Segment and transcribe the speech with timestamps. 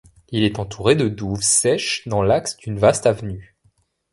[0.29, 3.55] Il est entouré de douves sèches, dans l'axe d'une vaste avenue.